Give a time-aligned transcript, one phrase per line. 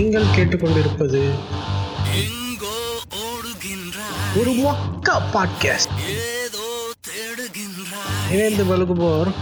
[0.00, 1.30] நீங்கள் கேட்டுக்கொண்டிருப்பது
[4.36, 5.94] ஒரு மொக்க பாட்காஸ்ட்
[8.30, 9.32] இணைந்து வழங்குவோர்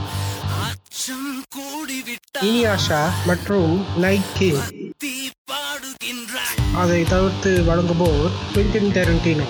[0.63, 4.51] அச்சம் கூடிவிட்டாய் இனியாஷா மற்றும் நைக்கே.
[4.99, 6.75] தீ பாடுகின்றாய்.
[6.75, 9.47] அதை தவிர்த்து வழங்குவோர் Quentin Tarantino.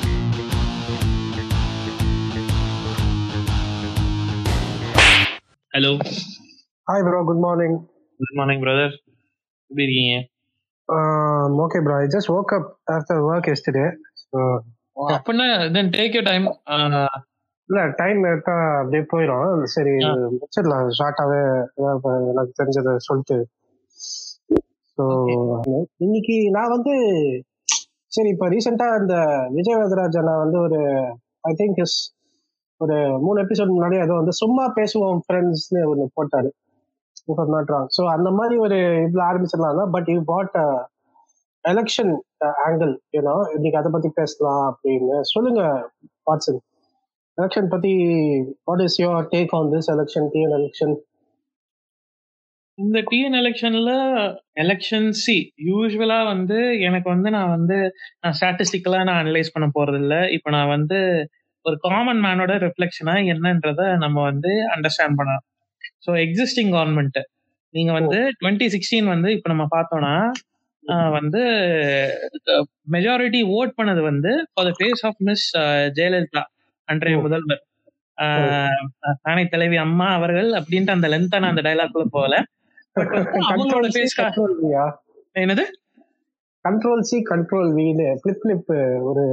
[5.72, 5.92] Hello
[6.86, 7.78] hi bro good morning
[8.18, 8.96] good morning brother
[9.66, 10.28] எப்படி இருக்கீங்க?
[11.62, 13.86] Okay bro I just woke up after work yesterday
[14.22, 14.38] so
[15.14, 16.46] அப்படின்னா தென் டேக் யூ டைம்
[17.68, 19.94] இல்லை டைம் எடுத்தா அப்படியே போயிடும் சரி.
[20.34, 20.86] முடிச்சிடலாம்.
[20.98, 21.40] ஷார்ட்டாகவே
[22.32, 23.36] எனக்கு தெரிஞ்சதை சொல்லிட்டு.
[24.98, 25.04] ஸோ
[25.98, 26.94] இன்னைக்கு நான் வந்து
[28.12, 29.16] சரி இப்போ ரீசெண்டாக இந்த
[29.50, 30.78] விஜய் வரதராஜ் அண்ணா வந்து ஒரு
[31.44, 31.98] ஐ திங்க் இஸ்
[32.80, 36.50] ஒரு மூணு எபிசோட் முன்னாடி ஏதோ வந்து சும்மா பேசுவோம் ஃப்ரெண்ட்ஸ்னு ஒன்று போட்டாரு.
[37.28, 40.56] நாட் ராங் ஸோ அந்த மாதிரி ஒரு இதில் ஆரம்பிச்சிடலாம் தான் but you put
[41.64, 42.12] election
[42.66, 45.16] angle ஏன்னா இன்னைக்கு அதை பற்றி பேசலாம் அப்படின்னு.
[45.34, 45.62] சொல்லுங்க
[46.30, 46.60] வாட்ஸன்
[47.38, 47.92] எலெக்ஷன் பத்தி
[48.64, 50.94] what is your take on this election TN election
[52.78, 53.92] இந்த டிஎன் எலெக்ஷன்ல
[54.54, 55.36] எலெக்ஷன் சி
[55.68, 57.76] யூஸ்வலா வந்து எனக்கு வந்து நான் வந்து
[58.22, 60.98] நான் ஸ்டாட்டிஸ்டிக்கலா நான் அனலைஸ் பண்ண போறது இல்ல இப்போ நான் வந்து
[61.64, 65.44] ஒரு காமன் மேனோட ரிஃப்ளெக்ஷனா என்னன்றத நம்ம வந்து அண்டர்ஸ்டாண்ட் பண்ணலாம்.
[66.02, 67.18] ஸோ எக்ஸிஸ்டிங் கவர்மெண்ட்
[67.74, 70.14] நீங்க வந்து டுவெண்ட்டி சிக்ஸ்டீன் வந்து இப்போ நம்ம பார்த்தோம்னா
[70.84, 71.40] ஆஹ் வந்து
[72.90, 75.46] மெஜாரிட்டி ஓட் பண்ணது வந்து for the face of miss
[75.94, 76.42] Jayalalithaa
[76.88, 77.22] அன்றைய ஓ.
[77.22, 77.62] முதல்வர்.
[79.22, 82.36] தானே தலைவி அம்மா அவர்கள் அப்படின்ட்டு அந்த லென்த்தான அந்த டைலாக்குள்ள போகல.
[82.96, 83.88] வந்து அவங்களோட
[85.36, 85.64] என்னது?
[86.64, 88.70] கண்ட்ரோல் சி கண்ட்ரோல் வின்னு ஃபிளிப் ஃபிளிப்
[89.02, 89.24] ஒரு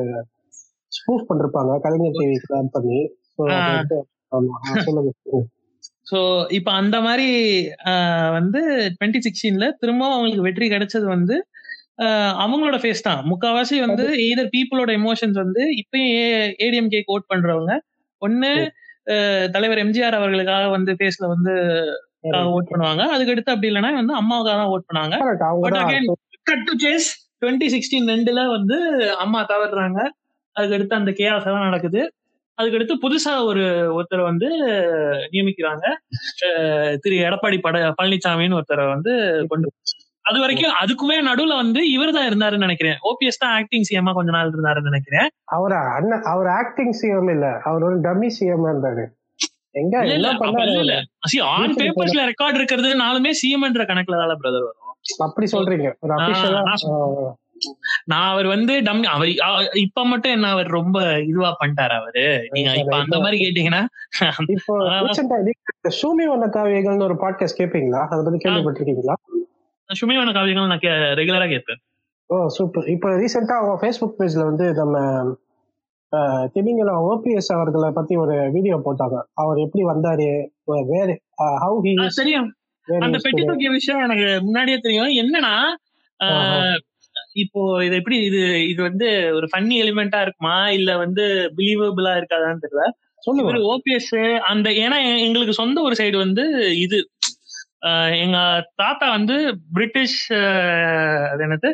[0.91, 1.71] ஸ்பூஃப் பண்ணிருப்பாங்க.
[1.79, 2.99] கலைஞர் டிவி பிளான் பண்ணி.
[3.37, 3.95] சொல்லுங்க.
[6.07, 6.17] ஸோ
[6.57, 7.27] இப்போ அந்த மாதிரி
[8.37, 8.61] வந்து
[8.95, 11.35] டுவெண்ட்டி சிக்ஸ்டீன்ல திரும்ப அவங்களுக்கு வெற்றி கிடைச்சது வந்து
[12.43, 13.21] அவங்களோட ஃபேஸ் தான்.
[13.31, 16.11] முக்காவாசி வந்து எய்தர் பீப்புளோட எமோஷன்ஸ் வந்து இப்பயும்
[16.65, 17.73] ஏடிஎம்கே ஓட் பண்றவங்க.
[18.21, 18.49] ஒன்னு
[19.55, 21.53] தலைவர் எம்ஜிஆர் அவர்களுக்காக வந்து ஃபேஸ்ல வந்து
[22.57, 23.03] ஓட் பண்ணுவாங்க.
[23.13, 25.15] அதுக்கு அடுத்து அப்படி இல்லைன்னா வந்து அம்மாவுக்காக தான் ஓட் பண்ணாங்க.
[26.49, 26.65] கட்
[27.41, 28.77] டுவெண்ட்டி சிக்ஸ்டீன் ரெண்டுல வந்து
[29.23, 29.99] அம்மா தவறுறாங்க.
[30.55, 32.01] அதுக்கு அடுத்து அந்த கேஆஸ் எல்லாம் நடக்குது.
[32.57, 33.63] அதுக்கு அடுத்து புதுசா ஒரு
[33.95, 34.47] ஒருத்தரை வந்து
[35.33, 35.85] நியமிக்கிறாங்க.
[37.03, 39.13] திரு எடப்பாடி பட பழனிசாமின்னு ஒருத்தரை வந்து
[39.51, 39.71] கொண்டு
[40.25, 42.95] அது வரைக்கும் அதுக்குமே நடுவுல வந்து இவர் தான் இருந்தாருன்னு நினைக்கிறேன்.
[43.09, 45.27] ஓபிஎஸ் தான் ஆக்டிங் சிஎம்மா கொஞ்ச நாள் இருந்தாருன்னு நினைக்கிறேன்.
[45.55, 45.81] அவரா?
[45.97, 47.47] அண்ணன் அவர் ஆக்டிங் சிஎம் இல்ல.
[47.67, 49.03] அவர் ஒரு டம்மி சிஎம் இருந்தாரு.
[49.81, 50.15] எங்க இல்ல
[50.81, 50.95] இல்ல
[51.53, 54.81] ஆன் பேப்பர்ஸ்ல ரெக்கார்ட் இருக்கிறதுனாலுமே சிஎம்ன்ற கணக்குல தான் பிரதர் வரும்.
[55.25, 55.89] அப்படி சொல்றீங்க.
[58.05, 59.29] நான் அவர் வந்து டம் அவர்
[59.73, 62.47] இப்ப மட்டும் என்ன அவர் ரொம்ப இதுவா பண்ணிட்டாரு அவரு?
[62.51, 63.85] நீங்க இப்ப அந்த மாதிரி கேட்டீங்கன்னா
[66.25, 69.13] வண்ண காவியங்கள்னு ஒரு பாட்காஸ்ட் கேட்பீங்களா அதை பத்தி கேள்விப்பட்டிருக்கீங்களா?
[69.93, 70.85] சுமையான காவியங்கள் நான்
[71.17, 71.81] ரெகுலரா கேட்பேன்
[72.25, 74.97] ஓ சூப்பர் இப்போ ரீசெண்டா அவங்க ஃபேஸ்புக் பேஜ்ல வந்து நம்ம
[76.53, 79.21] திமிங்கலம் ஓபிஎஸ் அவர்களை பத்தி ஒரு வீடியோ போட்டாங்க.
[79.33, 80.45] அவர் எப்படி வந்தாரு?
[80.63, 82.53] வேற ஹவு ஹி தெரியும்.
[82.99, 85.11] அந்த பெட்டி விஷயம் எனக்கு முன்னாடியே தெரியும்.
[85.11, 85.53] என்னன்னா.
[87.35, 88.41] இப்போ இது எப்படி இது
[88.71, 89.07] இது வந்து
[89.37, 90.57] ஒரு ஃபன்னி எலிமெண்டா இருக்குமா?
[90.77, 91.23] இல்ல வந்து
[91.57, 92.83] பிலீவபிளா இருக்காதான்னு தெரியல.
[93.23, 93.59] சொல்லுங்க.
[93.73, 94.13] ஓபிஎஸ்
[94.51, 96.43] அந்த ஏன்னா எங்களுக்கு சொந்த ஒரு சைடு வந்து
[96.85, 96.97] இது
[98.21, 98.37] எங்க
[98.75, 99.35] தாத்தா வந்து
[99.75, 100.19] பிரிட்டிஷ்
[101.31, 101.69] அது என்னது?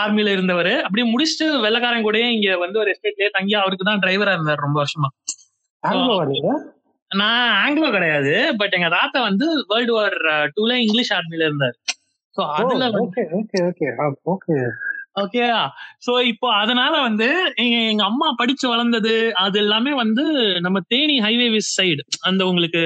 [0.00, 0.72] ஆர்மில இருந்தவர்.
[0.84, 5.08] அப்படியே முடிச்சுட்டு வெள்ளக்காரன் கூடயே இங்க வந்து ஒரு எஸ்டேட்லயே தங்கி அவருக்கு தான் டிரைவரா இருந்தார் ரொம்ப வருஷமா.
[7.10, 8.32] நான் ஆங்கிலோ கிடையாது.
[8.60, 10.16] பட் எங்க தாத்தா வந்து வேர்ல்டு வார்
[10.56, 11.76] டூல இங்கிலீஷ் ஆர்மில இருந்தார்.
[12.36, 12.84] ஸோ அதுல
[15.18, 15.46] வந்து okay okay okay okay okay
[16.06, 17.28] so இப்போ அதனால வந்து
[17.90, 19.14] எங்க அம்மா படிச்சு வளர்ந்தது
[19.44, 20.24] அது எல்லாமே வந்து
[20.66, 22.82] நம்ம தேனி ஹைவே விஸ் சைடு அந்த உங்களுக்கு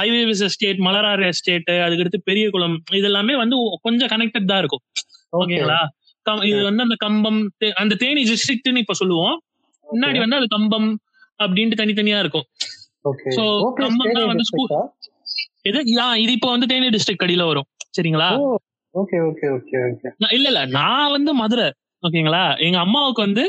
[0.00, 3.56] highway this estate Malararu estate அதுக்கடுத்து பெரிய குளம் இது எல்லாமே வந்து
[3.86, 4.84] கொஞ்சம் கனெக்டட் தான் இருக்கும்.
[5.32, 5.80] ஓகே ஓகேங்களா
[6.50, 7.40] இது வந்து அந்த கம்பம்
[7.82, 9.36] அந்த தேனி டிஸ்ட்ரிக்ட்னு இப்ப சொல்லுவோம்.
[9.86, 10.88] முன்னாடி வந்து அது கம்பம்
[11.40, 12.46] அப்படின்ட்டு தனித்தனியா இருக்கும்.
[13.10, 13.30] ஓகே
[13.82, 14.44] கம்பம் தான் வந்து
[15.70, 17.68] இது இப்போ வந்து தேனி டிஸ்ட்ரிக்ட் அடியில வரும்.
[17.96, 18.28] சரிங்களா?
[18.94, 20.08] Okay okay okay okay.
[20.30, 20.60] இல்ல இல்ல.
[20.76, 21.68] நான் வந்து மதுரை.
[22.02, 22.44] ஓகேங்களா?
[22.58, 23.44] எங்க அம்மாவுக்கு வந்து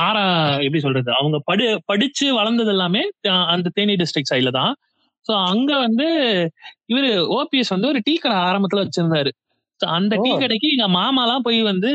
[0.00, 0.22] ஆறா
[0.58, 1.10] எப்படி சொல்றது?
[1.12, 3.02] அவங்க படி படிச்சு வளர்ந்தது எல்லாமே
[3.48, 4.72] அந்த தேனி டிஸ்ட்ரிக்ட் சைட்ல தான்.
[5.26, 6.06] சோ அங்க வந்து
[6.88, 9.30] இவரு ஓபிஎஸ் வந்து ஒரு டீ கடை ஆரம்பத்துல வச்சிருந்தாரு.
[9.80, 10.30] So, அந்த டீ.
[10.38, 11.90] கடைக்கு எங்க மாமாலாம் போய் வந்து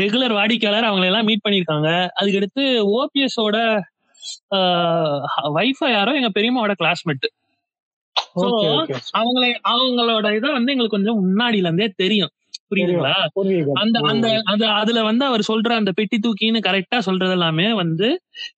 [0.00, 1.88] ரெகுலர் வாடிக்கையாளர் அவங்களை எல்லாம் மீட் பண்ணிருக்காங்க
[2.18, 2.62] அதுக்கடுத்து
[2.96, 3.56] ஓபிஎஸோட
[5.56, 7.26] வைஃபை யாரோ எங்க பெரியம்மாவோட கிளாஸ்மேட்
[8.36, 12.32] ஓகே அவங்களை அவங்களோட இதை வந்து எங்களுக்கு கொஞ்சம் முன்னாடில இருந்தே தெரியும்.
[12.70, 13.12] புரியுதுங்களா?
[13.34, 13.70] புரியுது.
[13.74, 18.08] அந்த அந்த அந்த அதுல வந்து அவர் சொல்ற அந்த பெட்டி தூக்கின்னு கரெக்டா சொல்றது எல்லாமே வந்து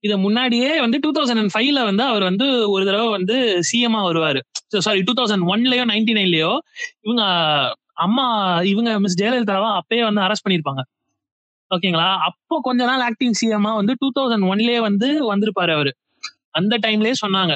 [0.00, 3.36] இத முன்னாடியே வந்து டூ தௌசண்ட் அண்ட் ஃபைவ்ல வந்து அவர் வந்து ஒரு தடவை வந்து
[3.68, 4.40] சிஎம்ஆ வருவாரு.
[4.78, 6.58] சாரி டூ தௌசண்ட் ஒன்லயோ நைன்டி நைன்லயோ
[7.00, 7.24] இவங்க
[7.92, 8.26] அம்மா
[8.62, 10.82] இவங்க மிஸ் ஜெயலலிதாவா அப்பயே வந்து அரெஸ்ட் பண்ணிருப்பாங்க.
[11.70, 12.16] ஓகேங்களா?
[12.18, 15.92] அப்போ கொஞ்ச நாள் ஆக்டிங் சிஎம்மா வந்து டூ தௌசண்ட் ஒன்லயே வந்து வந்திருப்பாரு அவரு.
[16.50, 17.54] அந்த டைம்லயே சொன்னாங்க.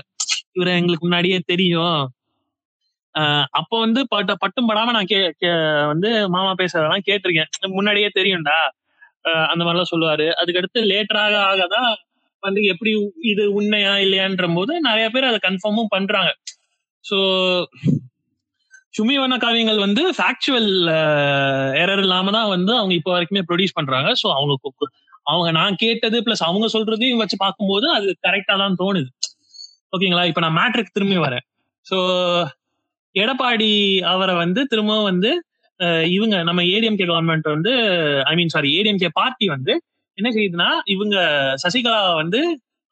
[0.56, 2.00] இவரை எங்களுக்கு முன்னாடியே தெரியும்.
[3.14, 5.18] ஆஹ் அப்போ வந்து பட்ட பட்டும் படாம நான் கே
[5.86, 7.50] வந்து மாமா பேசுறதெல்லாம் கேட்டிருக்கேன்.
[7.78, 8.58] முன்னாடியே தெரியும்டா.
[9.28, 10.26] ஆஹ் அந்த மாதிரிலாம் சொல்லுவாரு.
[10.40, 11.90] அதுக்கடுத்து லேட்டராக ஆகதான்
[12.42, 16.30] வந்து எப்படி இது உண்மையா இல்லையான்ற போது நிறைய பேர் அதை கன்ஃபார்மும் பண்றாங்க.
[17.04, 17.18] ஸோ
[18.94, 20.70] சுமி வண்ண காவியங்கள் வந்து ஃபேக்சுவல்
[21.82, 24.10] எரர் இல்லாம தான் வந்து அவங்க இப்போ வரைக்குமே ப்ரொடியூஸ் பண்றாங்க.
[24.22, 24.88] ஸோ அவங்களுக்கு
[25.26, 29.08] அவங்க நான் கேட்டது பிளஸ் அவங்க சொல்றதையும் வச்சு பார்க்கும்போது அது கரெக்டா தான் தோணுது.
[29.92, 30.24] ஓகேங்களா?
[30.30, 31.44] இப்ப நான் மேட்ருக்கு திரும்பி வரேன்.
[31.86, 31.96] ஸோ
[33.14, 33.70] எடப்பாடி
[34.12, 35.30] அவரை வந்து திரும்பவும் வந்து
[36.16, 37.72] இவங்க நம்ம ஏடிஎம்கே கவர்மெண்ட் வந்து
[38.30, 39.72] I mean sorry ADMK party வந்து
[40.18, 41.16] என்ன செய்யுதுன்னா இவங்க
[41.64, 42.40] சசிகலா வந்து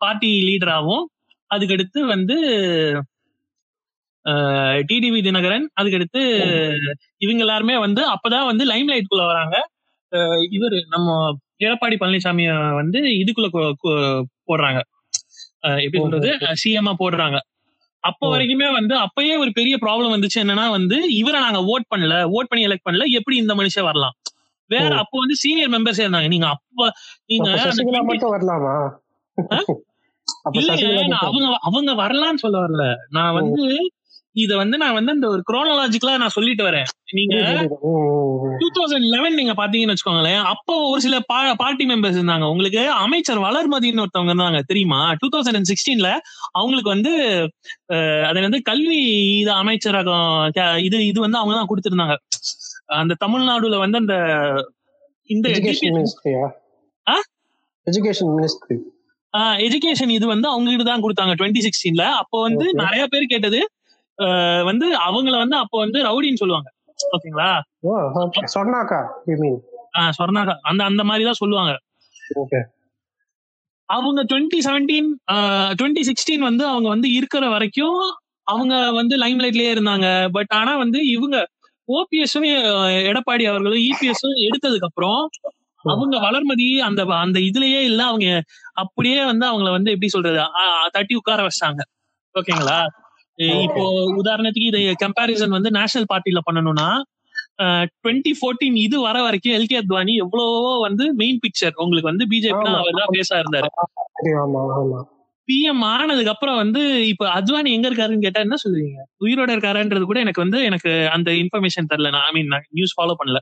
[0.00, 1.04] பார்ட்டி லீடராகவும்
[1.50, 2.36] அதுக்கடுத்து வந்து
[4.88, 6.22] டிடிவி தினகரன் அதுக்கடுத்து
[7.18, 9.56] இவங்க எல்லாருமே வந்து அப்பதான் வந்து லைம் குள்ள வராங்க.
[10.56, 11.08] இவரு நம்ம
[11.66, 12.50] எடப்பாடி பழனிசாமிய
[12.80, 13.48] வந்து இதுக்குள்ள
[14.48, 14.80] போடுறாங்க.
[15.62, 16.30] எப்படி சொல்றது?
[16.62, 17.38] சிஎம்ஆ போடுறாங்க.
[18.04, 18.26] அப்போ.
[18.32, 22.66] வரைக்குமே வந்து அப்பயே ஒரு பெரிய ப்ராப்ளம் வந்துச்சு என்னன்னா வந்து இவரை நாங்க ஓட் பண்ணல ஓட் பண்ணி
[22.66, 24.14] எலெக்ட் பண்ணல எப்படி இந்த மனுஷன் வரலாம்?
[24.70, 24.90] வேற.
[24.96, 26.28] அப்போ வந்து சீனியர் மெம்பர்ஸ் இருந்தாங்க.
[26.28, 26.80] நீங்க அப்ப
[27.26, 28.74] நீங்க அப்ப அந்த சசிகலா 20 மட்டும் வரலாமா?
[29.38, 31.18] மட்டும்.
[31.22, 32.84] அவங்க அவங்க வரலாம்னு சொல்ல வரல.
[33.10, 33.64] நான் வந்து
[34.36, 36.88] இத வந்து நான் வந்து அந்த ஒரு குரோனாலஜிக்கலா நான் சொல்லிட்டு வரேன்.
[37.18, 37.36] நீங்க.
[38.60, 41.16] டூ தௌசண்ட் லெவன் நீங்க பாத்தீங்கன்னு வச்சுக்கோங்களேன் அப்போ ஒரு சில
[41.62, 42.46] பார்ட்டி மெம்பர்ஸ் இருந்தாங்க.
[42.52, 45.00] உங்களுக்கு அமைச்சர் வளர்மதின்னு ஒருத்தவங்க இருந்தாங்க தெரியுமா?
[45.22, 46.10] டூ தௌசண்ட் அண்ட் சிக்ஸ்டீன்ல
[46.58, 47.12] அவங்களுக்கு வந்து
[48.28, 49.00] அது வந்து கல்வி
[49.42, 50.30] இது அமைச்சரகம்
[50.88, 52.16] இது இது வந்து அவங்க தான் கொடுத்திருந்தாங்க.
[53.00, 54.14] அந்த தமிழ்நாடுல வந்து அந்த
[55.30, 55.46] இந்த
[57.86, 58.78] எஜுகேஷன் மினிஸ்ட்ரி
[59.66, 62.64] எஜுகேஷன் இது வந்து அவங்க கிட்ட தான் கொடுத்தாங்க டுவெண்ட்டி சிக்ஸ்டீன்ல அப்போ வந்து.
[62.82, 63.60] நிறைய பேர் கேட்டது
[64.64, 66.68] வந்து அவங்கள வந்து அப்போ வந்து ரவுடின்னு சொல்லுவாங்க.
[67.14, 67.50] ஓகேங்களா?
[68.54, 69.00] சொன்னாக்கா
[70.18, 71.72] சொர்ணாக்கா அந்த அந்த மாதிரி தான் சொல்லுவாங்க
[73.88, 75.08] அவங்க டுவெண்ட்டி செவன்டீன்
[75.78, 78.00] டுவெண்ட்டி சிக்ஸ்டீன் வந்து அவங்க வந்து இருக்கிற வரைக்கும்
[78.46, 80.06] அவங்க வந்து லைம் லைட்லயே இருந்தாங்க.
[80.32, 81.36] பட் ஆனா வந்து இவங்க
[81.88, 82.46] ஓபிஎஸும்
[83.10, 85.20] எடப்பாடி அவர்களும் இபிஎஸும் எடுத்ததுக்கு அப்புறம்
[85.84, 88.26] அவங்க வளர்மதி அந்த அந்த இதுலயே இல்ல அவங்க
[88.74, 90.40] அப்படியே வந்து அவங்கள வந்து எப்படி சொல்றது
[90.92, 91.80] தட்டி உட்கார வச்சாங்க.
[92.34, 92.78] ஓகேங்களா?
[93.64, 93.82] இப்போ
[94.20, 96.88] உதாரணத்துக்கு இது கம்பாரிசன் வந்து நேஷனல் பார்ட்டில பண்ணணும்னா
[97.96, 102.68] டுவெண்ட்டி ஃபோர்டீன் இது வர வரைக்கும் எல்கே அத்வானி எவ்வளவோ வந்து மெயின் பிக்சர் உங்களுக்கு வந்து பிஜேபி.
[102.80, 103.68] அவர் தான் பேசா இருந்தாரு
[105.48, 106.80] பிஎம் ஆனதுக்கு அப்புறம் வந்து
[107.12, 108.98] இப்ப அத்வானி எங்க இருக்காருன்னு கேட்டா என்ன சொல்லுவீங்க?
[109.24, 112.10] உயிரோட இருக்காருன்றது கூட எனக்கு வந்து எனக்கு அந்த இன்ஃபர்மேஷன் தெரியல.
[112.16, 113.40] நான் ஐ மீன் நியூஸ் ஃபாலோ பண்ணல.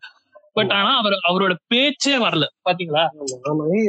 [0.58, 2.44] பட் ஆனா அவர் அவரோட பேச்சே வரல.
[2.69, 3.02] பாத்தீங்களா?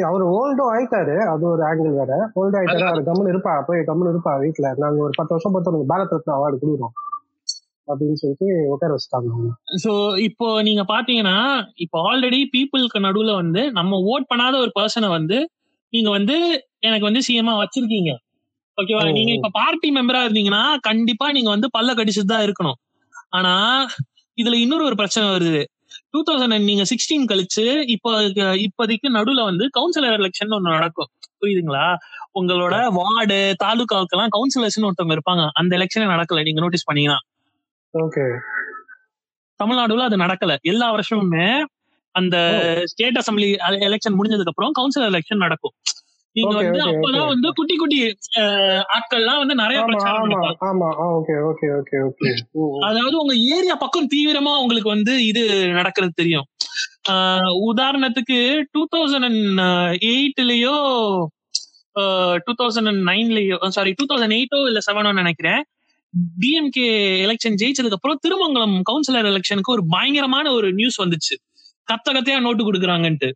[0.10, 1.16] அவரு ஓல்டும் ஆயிட்டாரு.
[1.34, 2.12] அது ஒரு ஆங்கிள் வேற.
[2.40, 2.88] ஓல்டு ஆயிட்டாரு.
[2.92, 3.54] அவர் கம்முன்னு இருப்பா.
[3.70, 6.96] போய் கம்முன்னு இருப்பா வீட்டுல நாங்க ஒரு பத்து வருஷம் பத்து உனக்கு பாரத் ரத்னா அவார்டு கொடுக்குறோம்.
[7.88, 9.52] அப்படின்னு சொல்லிட்டு உட்கார வச்சுட்டாங்க.
[9.84, 9.92] சோ
[10.28, 11.38] இப்போ நீங்க பாத்தீங்கன்னா
[11.86, 15.38] இப்போ ஆல்ரெடி பீப்புளுக்கு நடுவுல வந்து நம்ம ஓட் பண்ணாத ஒரு பர்சனை வந்து
[15.94, 16.36] நீங்க வந்து
[16.80, 18.12] எனக்கு வந்து சிஎம்ஆ வச்சிருக்கீங்க.
[18.78, 19.32] ஓகேவா நீங்க.
[19.38, 22.78] இப்ப பார்ட்டி மெம்பரா இருந்தீங்கன்னா கண்டிப்பா நீங்க வந்து பல்ல கடிச்சுட்டு தான் இருக்கணும்.
[23.30, 23.54] ஆனா
[24.38, 25.62] இதுல இன்னொரு ஒரு பிரச்சனை வருது.
[26.12, 28.22] டூ தௌசண்ட் நீங்க சிக்ஸ்டீன் கழிச்சு இப்போ
[28.66, 31.08] இப்போதைக்கு நடுவுல வந்து கவுன்சிலர் எலெக்ஷன் ஒண்ணு நடக்கும்.
[31.42, 31.96] புரியுதுங்களா?
[32.40, 35.50] உங்களோட வார்டு தாலுகாவுக்கெல்லாம் கவுன்சிலர்ஸ்னு ஒருத்தவங்க இருப்பாங்க.
[35.54, 36.44] அந்த எலெக்ஷனே நடக்கல.
[36.44, 37.20] நீங்க நோட்டீஸ் பண்ணீங்கன்னா.
[37.98, 38.38] ஓகே.
[39.64, 40.56] தமிழ்நாடுல அது நடக்கல.
[40.62, 41.64] எல்லா வருஷமுமே
[42.12, 42.38] அந்த
[42.86, 43.56] ஸ்டேட் அசம்பிளி
[43.88, 45.74] எலெக்ஷன் முடிஞ்சதுக்கு அப்புறம் கவுன்சிலர் எலெக்ஷன் நடக்கும்.
[46.40, 47.32] நீங்க வந்து அப்பதான்.
[47.32, 48.16] வந்து குட்டி குட்டி
[48.96, 50.30] ஆட்கள்லாம் வந்து நிறைய பிரச்சாரம்
[52.88, 56.46] அதாவது உங்க ஏரியா பக்கம் தீவிரமா உங்களுக்கு வந்து இது நடக்கிறது தெரியும்.
[57.70, 59.62] உதாரணத்துக்கு டூ தௌசண்ட் அண்ட்
[60.10, 60.76] எயிட்லயோ
[62.46, 65.62] டூ தௌசண்ட் அண்ட் நைன்லயோ சாரி டூ தௌசண்ட் எயிட்டோ இல்ல செவனோ நினைக்கிறேன்
[66.40, 71.36] டிஎம்கே எலெக்ஷன் ஜெயிச்சதுக்கு அப்புறம் திருமங்கலம் கவுன்சிலர் எலெக்ஷனுக்கு ஒரு பயங்கரமான ஒரு நியூஸ் வந்துச்சு.
[71.88, 73.32] கத்த கத்தையா நோட்டு கொடுக்குறாங்கன்ட்டு.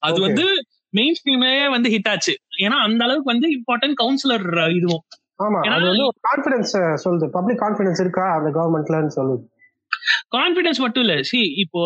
[0.00, 0.16] அது.
[0.26, 0.66] வந்து
[0.96, 2.34] மெயின் ஸ்ட்ரீமே வந்து ஹிட் ஆச்சு.
[2.64, 5.04] ஏன்னா அந்த அளவுக்கு வந்து இம்பார்ட்டன்ட் கவுன்சிலர் இதுவும்.
[5.40, 6.74] ஆமா அது வந்து ஒரு கான்பிடன்ஸ்
[7.04, 7.26] சொல்லுது.
[7.34, 8.26] பப்ளிக் கான்பிடன்ஸ் இருக்கா?
[8.36, 9.42] அந்த கவர்மெண்ட்லன்னு சொல்லுது.
[10.34, 11.16] கான்பிடன்ஸ் மட்டும் இல்ல.
[11.30, 11.82] சி இப்போ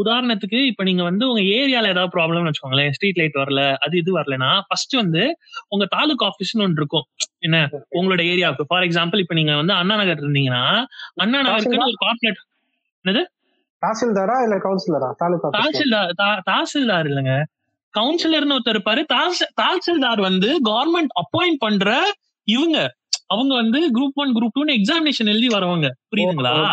[0.00, 4.50] உதாரணத்துக்கு இப்ப நீங்க வந்து உங்க ஏரியால ஏதாவது ப்ராப்ளம்னு வச்சுக்கோங்களேன் ஸ்ட்ரீட் லைட் வரல அது இது வரலனா
[4.66, 5.22] ஃபர்ஸ்ட் வந்து
[5.68, 7.06] உங்க தாலுக் ஆபீஸ்னு ஒன்று இருக்கும்.
[7.40, 7.56] என்ன?
[7.98, 8.68] உங்களோட ஏரியாவுக்கு.
[8.70, 10.62] ஃபார் எக்ஸாம்பிள் இப்ப நீங்க வந்து அண்ணா நகர் இருந்தீங்கன்னா
[11.24, 13.22] அண்ணா நகருக்கு ஒரு கார்பரேட்
[13.82, 15.08] தாசில்தாரா இல்ல கவுன்சிலரா?
[15.56, 16.12] தாசில்தார்
[16.48, 17.34] தாசில்தார் இல்லைங்க.
[18.00, 19.04] கவுன்சிலர்னு ஒருத்தர் இருப்பாரு.
[19.14, 22.12] தாசி- தாசில்தார் வந்து கவர்மெண்ட் அப்பாயிண்ட் பண்ற
[22.44, 22.94] இவங்க.
[23.26, 25.90] அவங்க வந்து குரூப் ஒன் குரூப் டூன்னு எக்ஸாமினேஷன் எழுதி வரவங்க.
[26.16, 26.72] புரியுதுங்களா?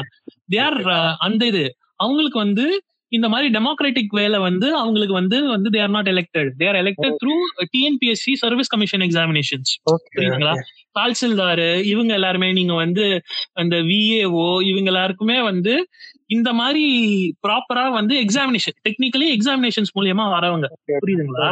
[0.51, 1.75] தே ஆர் அந்த இது.
[1.95, 6.67] அவங்களுக்கு வந்து இந்த மாதிரி டெமோக்ராட்டிக் வேல வந்து அவங்களுக்கு வந்து வந்து they are not elected they
[6.67, 10.55] are elected through TNPSC service commission examinations Okay, புரியுதுங்களா.
[10.95, 13.05] தால்சில்தாரு இவங்க எல்லாருமே நீங்க வந்து
[13.53, 15.73] அந்த விஏஓ இவங்க எல்லாருக்குமே வந்து
[16.27, 16.83] இந்த மாதிரி
[17.47, 20.67] ப்ராப்பரா வந்து எக்ஸாமினேஷன் டெக்னிக்கலி எக்ஸாமினேஷன்ஸ் மூலியமா வரவங்க.
[21.01, 21.51] புரியுதுங்களா?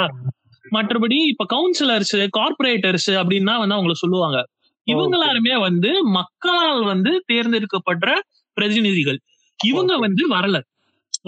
[0.71, 4.39] மற்றபடி இப்ப கவுன்சிலர்ஸ் கார்பரேட்டர்ஸ் அப்படின்னா வந்து அவங்கள சொல்லுவாங்க.
[4.87, 5.15] இவங்க.
[5.17, 8.09] எல்லாருமே வந்து மக்களால் வந்து தேர்ந்தெடுக்கப்படுற
[8.57, 9.19] பிரதிநிதிகள்.
[9.59, 10.57] இவங்க வந்து வரல.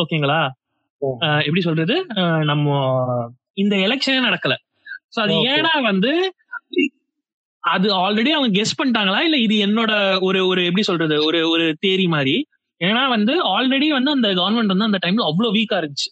[0.01, 0.41] ஓகேங்களா?
[1.41, 1.96] எப்படி சொல்றது?
[2.50, 2.68] நம்ம
[3.62, 4.56] இந்த எலெக்ஷனே நடக்கல.
[5.15, 5.34] சோ அது.
[5.53, 6.12] ஏன்னா வந்து
[7.63, 9.20] அது ஆல்ரெடி அவங்க கெஸ் பண்ணிட்டாங்களா?
[9.20, 9.91] இல்ல இது என்னோட
[10.22, 11.25] ஒரு ஒரு எப்படி சொல்றது?
[11.25, 12.36] ஒரு ஒரு தேரி மாதிரி.
[12.82, 16.10] ஏன்னா வந்து ஆல்ரெடி வந்து அந்த கவர்மெண்ட் வந்து அந்த டைம்ல அவ்வளவு வீக்கா இருந்துச்சு.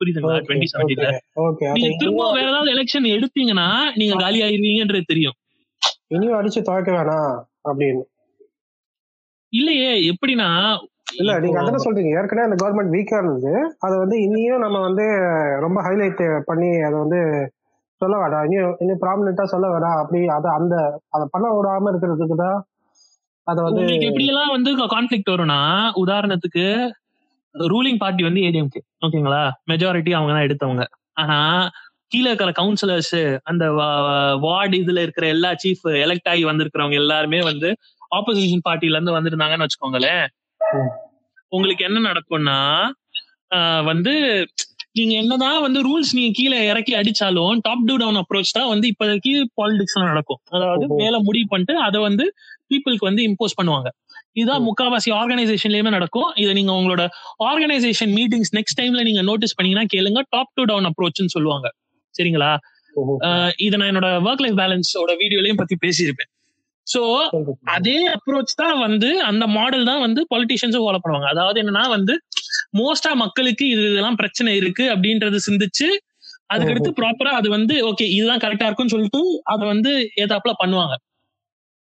[0.00, 0.38] புரியுதுங்களா?
[0.46, 5.36] டுவெண்ட்டி செவன்டீன்ல ஓகே நீங்க திரும்ப வேற ஏதாவது எலெக்ஷன் எடுத்தீங்கன்னா நீங்க காலி ஆயிருவீங்கன்றது தெரியும்.
[6.08, 7.32] இனியும் அடிச்சு துவைக்க வேணாம்
[7.68, 8.02] அப்படின்னு.
[9.52, 10.48] இல்லையே எப்படின்னா
[11.20, 12.10] இல்ல நீங்க அதான சொல்றீங்க.
[12.18, 13.52] ஏற்கனவே அந்த கவர்மெண்ட் வீக்கா இருந்தது.
[13.78, 15.04] அதை வந்து இனியும் நம்ம வந்து
[15.60, 17.20] ரொம்ப ஹைலைட் பண்ணி அதை வந்து
[18.00, 20.74] சொல்ல வேண்டாம் இனியும் இன்னும் ப்ராமினெண்டா சொல்ல வேண்டாம் அப்படி அதை அந்த
[21.14, 22.58] அதை பண்ண விடாம இருக்கிறதுக்கு தான்
[23.46, 25.60] அதை வந்து உங்களுக்கு எப்படி எல்லாம் வந்து கான்ஃபிளிக்ட் வரும்னா
[26.02, 26.64] உதாரணத்துக்கு
[27.54, 30.84] ரூலிங் பார்ட்டி வந்து ஏடிஎம்கே ஓகேங்களா மெஜாரிட்டி அவங்க தான் எடுத்தவங்க.
[31.16, 31.36] ஆனா
[32.12, 33.16] கீழே இருக்கிற கவுன்சிலர்ஸ்
[33.50, 33.64] அந்த
[34.44, 37.68] வார்டு இதுல இருக்கிற எல்லா சீஃப் எலெக்ட் ஆகி வந்திருக்கிறவங்க எல்லாருமே வந்து
[38.10, 40.24] ஆப்போசிஷன் பார்ட்டில இருந்து வந்திருந்தாங்கன்னு வச்சுக்கோங்களேன்.
[41.52, 42.58] உங்களுக்கு என்ன நடக்கும்னா
[43.90, 44.12] வந்து
[44.96, 49.30] நீங்க என்னதான் வந்து ரூல்ஸ் நீங்க கீழே இறக்கி அடிச்சாலும் டாப் டூ டவுன் அப்ரோச் தான் வந்து இப்போதைக்கு
[49.58, 50.40] பாலிடிக்ஸ்ல நடக்கும்.
[50.50, 50.84] அதாவது.
[51.00, 52.24] மேல முடிவு பண்ணிட்டு அதை வந்து
[52.70, 53.88] பீப்புளுக்கு வந்து இம்போஸ் பண்ணுவாங்க.
[54.36, 54.62] இதுதான்.
[54.68, 56.28] முக்காவாசி ஆர்கனைசேஷன்லயுமே நடக்கும்.
[56.42, 57.02] இதை நீங்க உங்களோட
[57.48, 60.22] ஆர்கனைசேஷன் மீட்டிங்ஸ் நெக்ஸ்ட் டைம்ல நீங்க நோட்டீஸ் பண்ணீங்கன்னா கேளுங்க.
[60.30, 61.68] டாப் டு டவுன் அப்ரோச்னு சொல்லுவாங்க.
[62.14, 62.50] சரிங்களா?
[63.64, 66.30] இதை நான் என்னோட ஒர்க் லைஃப் பேலன்ஸோட வீடியோலயும் பத்தி பேசியிருப்பேன்.
[66.86, 67.00] சோ.
[67.72, 71.28] அதே அப்ரோச் தான் வந்து அந்த மாடல் தான் வந்து பொலிட்டிஷியன்ஸும் ஃபாலோ பண்ணுவாங்க.
[71.34, 72.14] அதாவது என்னன்னா வந்து
[72.78, 75.88] மோஸ்டா மக்களுக்கு இது இதெல்லாம் பிரச்சனை இருக்கு அப்படின்றது சிந்திச்சு
[76.52, 79.92] அதுக்கடுத்து ப்ராப்பரா அது வந்து ஓகே இதுதான் கரெக்டா இருக்கும்னு சொல்லிட்டு அதை வந்து
[80.24, 80.94] ஏதாப்புல பண்ணுவாங்க.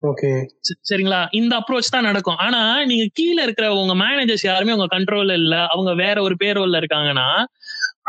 [0.03, 0.31] ஓகே.
[0.89, 1.21] சரிங்களா?
[1.33, 2.37] இந்த அப்ரோச் தான் நடக்கும்.
[2.37, 5.55] ஆனா நீங்க கீழே இருக்கிற உங்க மேனேஜர்ஸ் யாருமே உங்க கண்ட்ரோல்ல இல்ல.
[5.67, 7.29] அவங்க வேற ஒரு பேரோல்ல இருக்காங்கன்னா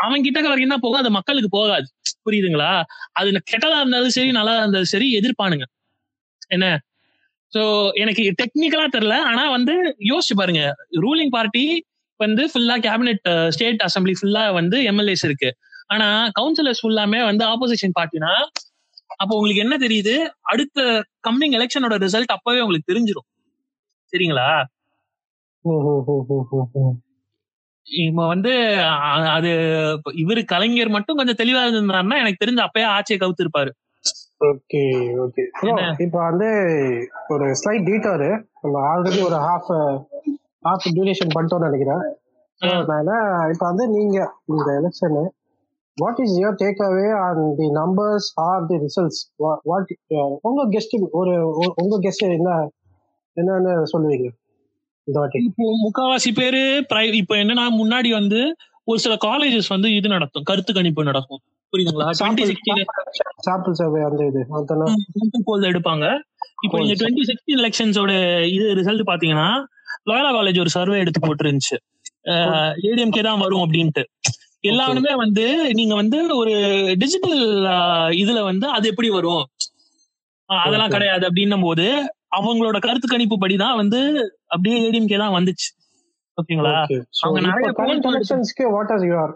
[0.04, 0.98] அவங்க கிட்ட வரைக்கும் தான் போகும்?
[0.98, 1.86] அது மக்களுக்கு போகாது.
[2.26, 2.72] புரியுதுங்களா?
[3.12, 5.66] அது கெட்டதா இருந்தாலும் சரி நல்லா இருந்தாலும் சரி எதிர்ப்பானுங்க.
[6.48, 6.66] என்ன?
[7.52, 7.62] சோ
[7.94, 9.16] எனக்கு டெக்னிக்கலா தெரியல.
[9.30, 9.74] ஆனா வந்து
[10.10, 10.62] யோசிச்சு பாருங்க.
[11.04, 11.64] ரூலிங் பார்ட்டி
[12.24, 15.50] வந்து ஃபுல்லா கேபினெட் ஸ்டேட் அசம்பிளி ஃபுல்லா வந்து எம்எல்ஏஸ் இருக்கு.
[15.94, 16.06] ஆனா
[16.38, 18.32] கவுன்சிலர்ஸ் ஃபுல்லாமே வந்து ஆப்போசிஷன் பார்ட்டினா
[19.22, 20.14] அப்போ உங்களுக்கு என்ன தெரியுது?
[20.52, 20.78] அடுத்த
[21.28, 23.28] கம்மிங் எலெக்ஷனோட ரிசல்ட் அப்பவே உங்களுக்கு தெரிஞ்சிடும்
[24.12, 24.48] சரிங்களா?
[27.86, 28.52] இப்போ வந்து
[29.36, 29.50] அது
[30.22, 33.70] இவரு கலைஞர் மட்டும் கொஞ்சம் தெளிவா இருந்தாருன்னா எனக்கு தெரிஞ்ச அப்பயே ஆட்சியை கவுத்திருப்பாரு.
[34.50, 34.82] Okay
[35.24, 35.42] okay?
[36.06, 36.48] இப்போ வந்து
[37.34, 38.26] ஒரு ஸ்லைட் டீட்டர்
[38.62, 39.70] நம்ம ஆல்ரெடி ஒரு ஹாஃப்
[40.66, 42.04] ஹாஃப் டியூரேஷன் பண்ணிட்டோம்னு நினைக்கிறேன்.
[42.80, 43.10] அதனால
[43.52, 44.16] இப்போ வந்து நீங்க
[44.52, 45.24] இந்த election
[45.98, 49.20] what is your take away on the numbers are the results
[49.70, 49.92] what
[50.48, 51.34] உங்க கெஸ்ட் ஒரு
[51.82, 52.56] உங்க கெஸ்ட் என்ன
[53.36, 54.28] என்னன்னு சொல்லுவீங்க?
[55.08, 55.40] இந்த வாட்டி.
[55.48, 56.62] இப்போ முக்காவாசி பேரு
[57.20, 58.40] இப்போ என்னன்னா முன்னாடி வந்து
[58.90, 61.40] ஒரு சில காலேஜஸ் வந்து இது நடத்தும் கருத்து கணிப்பு நடக்கும்.
[61.72, 62.10] புரியுதுங்களா?
[63.46, 64.40] சாம்பிள் சர்வே அந்த இது
[65.70, 66.06] எடுப்பாங்க.
[66.64, 66.94] இப்போ இந்த.
[67.00, 68.12] டுவெண்ட்டி சிக்ஸ்டீன் எலெக்ஷன்ஸோட
[68.56, 69.48] இது ரிசல்ட் பாத்தீங்கன்னா
[70.08, 71.76] லோயலா காலேஜ் ஒரு சர்வே எடுத்து போட்டுருந்துச்சு.
[72.88, 74.04] ஏடிஎம்கே தான் வரும் அப்படின்ட்டு.
[74.64, 75.44] எல்லாருமே வந்து
[75.78, 76.52] நீங்க வந்து ஒரு
[77.02, 77.40] டிஜிட்டல்
[78.22, 79.44] இதுல வந்து அது எப்படி வரும்?
[80.50, 80.94] அதெல்லாம்.
[80.96, 81.86] கிடையாது அப்படின்னும் போது
[82.36, 84.00] அவங்களோட கருத்து கணிப்பு படிதான் வந்து
[84.54, 85.68] அப்படியே ஏடிஎம்கே தான் வந்துச்சு.
[86.38, 86.72] ஓகேங்களா?
[87.24, 89.34] அவங்க நிறைய வாட் யுவர்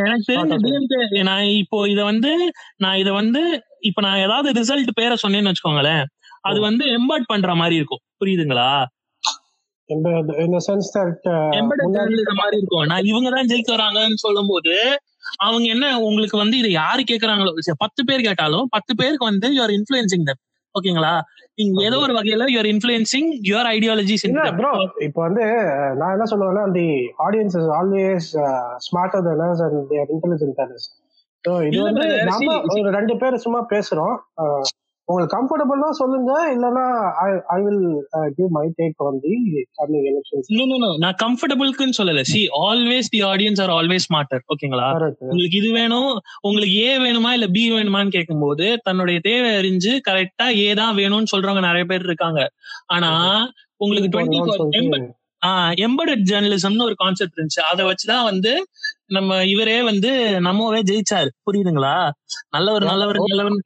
[0.00, 0.26] எனக்கு
[0.64, 0.94] தெரிஞ்ச
[1.28, 2.30] நான் இப்போ இத வந்து
[2.76, 3.42] நான் இத வந்து
[3.88, 6.04] இப்ப நான் ஏதாவது ரிசல்ட் பேரை சொன்னேன்னு வச்சுக்கோங்களேன்.
[6.44, 8.02] அது வந்து எம்பர்ட் பண்ற மாதிரி இருக்கும்.
[8.20, 8.70] புரியுதுங்களா?
[9.88, 10.00] Uh,
[12.40, 12.86] மாதிரி இருக்கும்.
[12.90, 14.74] நான் இவங்க தான் ஜெயிக்க வராங்கன்னு சொல்லும் போது
[15.46, 20.24] அவங்க என்ன உங்களுக்கு வந்து இதை யாரு கேக்குறாங்களோ பத்து பேர் கேட்டாலும் பத்து பேருக்கு வந்து யூஆர் இன்ஃபுளுசிங்
[20.74, 21.12] ஓகேங்களா?
[21.58, 24.24] நீங்க ஏதோ ஒரு வகையில you are influencing your ideologies
[24.58, 24.70] bro
[25.06, 25.44] இப்போ வந்து
[25.96, 26.86] நான் என்ன சொல்லுவேன்னா the
[27.26, 28.28] audience is always
[28.86, 30.84] smarter than us and they are intelligent than us.
[31.44, 34.14] So இது வந்து நம்ம ஒரு ரெண்டு பேர் சும்மா பேசுறோம்.
[35.10, 36.32] உங்களுக்கு கம்ஃபர்டபுள்னா சொல்லுங்க.
[36.54, 36.84] இல்லைன்னா
[37.54, 37.84] I will
[38.38, 39.32] give my take on the
[39.80, 42.22] coming elections no no no நான் கம்ஃபர்டபுள்க்குன்னு சொல்லல.
[42.32, 44.88] See always the audience are always smarter ஓகேங்களா
[45.30, 46.10] உங்களுக்கு இது வேணும்
[46.46, 51.64] உங்களுக்கு ஏ வேணுமா இல்ல பி வேணுமான்னு கேட்கும்போது தன்னுடைய தேவை அறிஞ்சு கரெக்டா ஏ தான் வேணும்னு சொல்றவங்க
[51.68, 52.42] நிறைய பேர் இருக்காங்க.
[52.96, 53.12] ஆனா
[53.84, 55.08] உங்களுக்கு டுவெண்ட்டி
[55.84, 57.62] எம்படட் ஜேர்னலிசம்னு ஒரு கான்செப்ட் இருந்துச்சு.
[57.68, 58.52] அதை வச்சுதான் வந்து
[59.16, 60.10] நம்ம இவரே வந்து
[60.46, 61.30] நம்மவே ஜெயிச்சாரு.
[61.46, 61.94] புரியுதுங்களா?
[62.56, 63.56] நல்லவர் நல்லவர் நல்லவர்.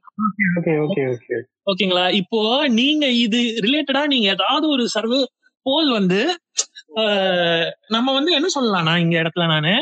[1.67, 2.05] ஓகேங்களா?
[2.21, 2.41] இப்போ
[2.81, 5.21] நீங்க இது ரிலேட்டடா நீங்க ஏதாவது ஒரு சர்வே
[5.67, 6.21] போல் வந்து
[7.95, 9.75] நம்ம வந்து என்ன சொல்லலாம்னா இங்க இடத்துல நானு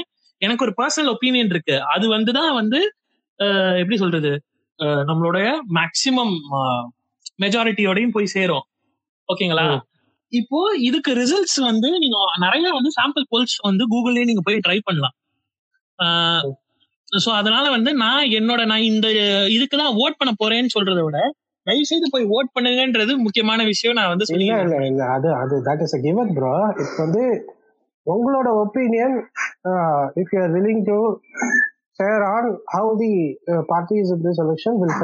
[0.42, 1.76] எனக்கு ஒரு பர்சனல் ஒப்பீனியன் இருக்கு.
[1.94, 2.80] அது வந்துதான் வந்து
[3.80, 4.32] எப்படி சொல்றது?
[5.10, 5.46] நம்மளுடைய
[5.78, 6.34] மேக்சிமம்
[7.42, 8.64] மெஜாரிட்டியோடையும் போய் சேரும்.
[9.28, 9.66] ஓகேங்களா.
[10.32, 10.58] இப்போ
[10.88, 15.16] இதுக்கு ரிசல்ட்ஸ் வந்து நீங்க நிறைய வந்து சாம்பிள் போல்ஸ் வந்து கூகுள்லயே நீங்க போய் ட்ரை பண்ணலாம்.
[17.12, 19.07] சோ அதனால வந்து நான் என்னோட நான் இந்த
[19.57, 21.19] இதுக்கு தான் ஓட் பண்ண போறேன்னு சொல்றதை விட
[21.66, 25.02] தயவு செய்து போய் ஓட் பண்ணுங்கன்றது முக்கியமான விஷயம் நான் வந்து இல்ல இல்ல இல்ல.
[25.16, 27.25] அது அது that is a given bro இப்போ வந்து
[28.07, 29.14] உங்களோட opinion
[30.16, 30.97] if you are willing to
[32.00, 33.12] share on how the
[33.71, 34.97] parties in this election will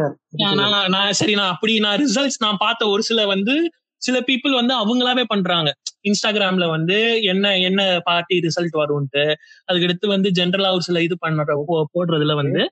[0.43, 3.57] நான் நான் சரி நான் அப்படி நான் ரிசல்ட்ஸ் நான் பார்த்த ஒரு சில வந்து
[4.02, 5.69] சில பீப்புள் வந்து அவங்களாவே பண்றாங்க.
[6.05, 9.25] இன்ஸ்டாகிராம்ல வந்து என்ன என்ன பார்ட்டி ரிசல்ட் வரும்ட்டு
[9.69, 12.62] அதுக்கடுத்து வந்து ஜென்ரலா ஒரு சில இது பண்ண போ- போடுறதுல வந்து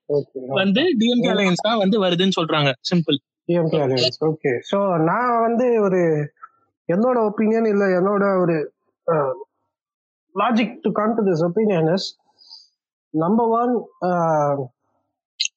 [0.61, 2.73] வந்து டிஎம்கே அலையன்ஸ் தான் வந்து வருதுன்னு சொல்றாங்க.
[2.91, 3.19] Simple
[3.49, 6.01] DMK alliance okay so நான் வந்து ஒரு
[6.89, 8.57] என்னோட ஒப்பீனியன் இல்லை என்னோட ஒரு
[10.35, 12.09] logic to come to this opinion is
[13.15, 13.75] number one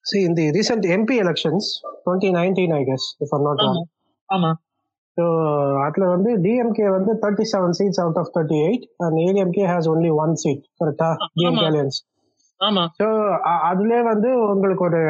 [0.03, 1.63] see in the recent MP elections
[2.05, 3.77] 2019 I guess if I'm not wrong.
[4.29, 4.49] ஆமா.
[5.17, 5.23] ஸோ
[5.85, 10.11] அதில் வந்து டிஎம்கே வந்து thirty seven seats out of thirty eight and ADMK has only
[10.19, 11.99] one seat கரெக்டா DMK alliance
[12.99, 13.07] so
[13.69, 15.03] அதுலேயே வந்து உங்களுக்கு ஒரு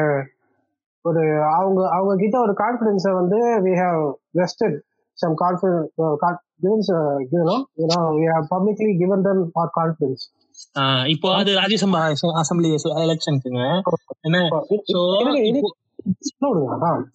[1.04, 4.00] ஒரு அவங்க அவங்க கிட்ட ஒரு கான்ஃபிடென்ஸை வந்து we have
[4.34, 4.76] vested
[5.18, 6.90] some confidence
[8.14, 10.22] we have publicly given them our confidence.
[10.80, 12.00] Ah இப்போ அது ராஜ்யசபா
[12.40, 12.70] அசம்பிளி
[13.04, 13.62] எலெக்ஷனுக்குங்க
[14.24, 14.38] என்ன?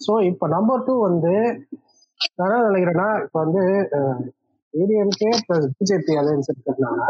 [0.06, 1.34] ஸோ இப்போ நம்பர் டூ வந்து
[2.38, 3.64] நான் என்ன நினைக்கிறேன்னா இப்போ வந்து
[4.74, 7.02] ஏடிஎம்கே ப்ளஸ் பிஜேபி அலையன்ஸ் இருக்கிறதுனால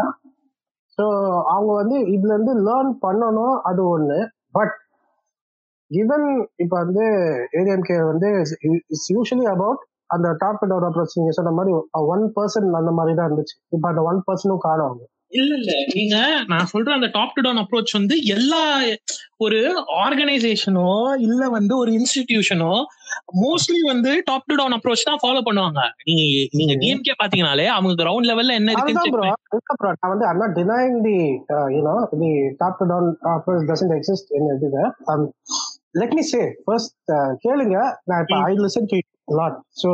[0.97, 1.05] ஸோ
[1.53, 4.19] அவங்க வந்து இதுல இருந்து லேர்ன் பண்ணணும் அது ஒண்ணு.
[4.53, 4.75] பட்
[5.91, 6.27] ஈவன்
[6.63, 7.03] இப்போ வந்து
[7.57, 8.29] ஏடிஎம்கே வந்து
[8.91, 9.81] இட்ஸ் யூஸ்வலி அபவுட்
[10.15, 11.73] அந்த டாப் டவுன் அப்ரோச் நீங்க சொன்ன மாதிரி
[12.13, 13.55] ஒன் பர்சன் அந்த மாதிரி தான் இருந்துச்சு.
[13.73, 15.03] இப்போ அந்த ஒன் பர்சனும் காணும் அவங்க.
[15.35, 15.71] இல்ல இல்ல.
[15.95, 16.15] நீங்க
[16.47, 18.61] நான் சொல்ற அந்த டாப் டு டவுன் அப்ரோச் வந்து எல்லா
[19.37, 19.59] ஒரு
[20.03, 20.89] ஆர்கனைசேஷனோ
[21.27, 22.73] இல்ல வந்து ஒரு இன்ஸ்டிடியூஷனோ
[23.41, 25.81] மோஸ்ட்லி வந்து டாப் டு டவுன் அப்ரோச் தான் ஃபாலோ பண்ணுவாங்க.
[26.09, 26.23] நீங்க
[26.59, 28.75] நீங்க டிஎம்கே பாத்தீங்கனாலே அவங்க கிரவுண்ட் லெவல்ல என்ன
[29.77, 31.17] ப்ரோ நான் வந்து not denying the
[31.49, 34.69] uh, you know the top to down approach doesn't exist in இது
[35.95, 37.75] let me say first uh, கேளுங்க.
[38.05, 38.45] நான் இப்ப ம்.
[38.45, 39.55] I listen to you a lot.
[39.73, 39.91] So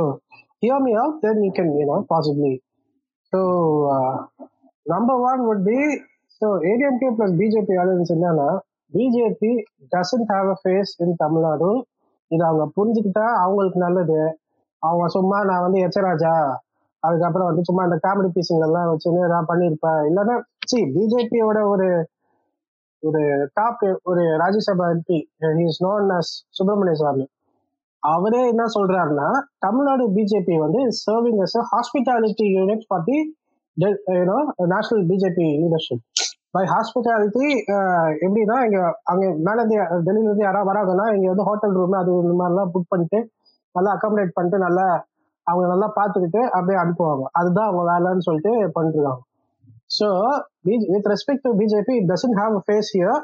[0.63, 1.87] hear me out then you can you
[4.91, 5.79] number one would be
[6.41, 6.47] so
[7.01, 7.73] ADMK be BJP
[8.15, 8.47] என்னன்னா
[8.93, 9.51] BJP
[9.91, 11.69] doesn't have a face in Tamil Nadu
[12.31, 14.19] இது அவங்க புரிஞ்சுக்கிட்டா அவங்களுக்கு நல்லது.
[14.83, 16.33] அவங்க சும்மா நான் வந்து எச்சராஜா
[17.03, 20.01] அதுக்கப்புறம் வந்து சும்மா இந்த காமெடி பீஸுங்கெல்லாம் வச்சுன்னு நான் பண்ணியிருப்பேன்.
[20.09, 20.35] இல்லைன்னா
[20.71, 21.87] சி பிஜேபியோட ஒரு
[23.03, 23.21] ஒரு
[23.53, 25.19] டாப் ஒரு Rajya Sabha MP
[25.65, 27.25] is known as Subramanian Swamy
[28.03, 33.17] அவரே என்ன சொல்றாருன்னா தமிழ்நாடு பிஜேபி வந்து serving as hospitality unit for the
[33.77, 34.37] you know
[34.71, 36.03] national BJP leadership
[36.55, 37.45] by hospitality
[38.23, 38.79] எப்படின்னா இங்க
[39.11, 42.91] அங்க மேலே இருந்து டெல்லியில இருந்து யாராவது வராங்கன்னா இங்க வந்து ஹோட்டல் ரூம் அது இந்த மாதிரிலாம் புக்
[42.91, 43.19] பண்ணிட்டு
[43.75, 44.85] நல்லா அக்காமடேட் பண்ணிட்டு நல்லா
[45.47, 47.23] அவங்க நல்லா பார்த்துக்கிட்டு அப்படியே அனுப்புவாங்க.
[47.39, 49.21] அதுதான் அவங்க வேலைன்னு சொல்லிட்டு பண்ணிருக்காங்க
[49.89, 50.07] so
[50.91, 53.21] with respect to BJP it doesn't have face here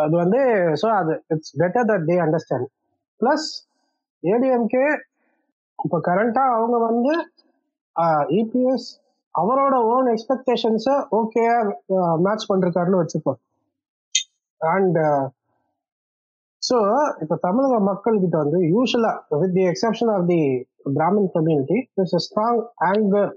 [0.00, 0.40] அது வந்து
[0.82, 2.68] ஸோ அது it's better that they understand
[3.20, 3.46] plus
[4.22, 4.86] ADMK
[5.78, 7.12] இப்போ கரண்ட்டாக அவங்க வந்து
[8.36, 8.88] இபிஎஸ்
[9.34, 11.44] அவரோட ஓன் எக்ஸ்பெக்டேஷன்ஸை ஓகே
[12.24, 13.38] மேட்ச் பண்ணிருக்காருன்னு வச்சுப்போம்
[14.60, 14.98] அண்ட்
[16.62, 16.78] ஸோ
[17.22, 20.40] இப்போ தமிழக மக்கள் கிட்ட வந்து யூஸ்வலா with the exception of the
[20.96, 23.32] Brahmin community is a strong anchor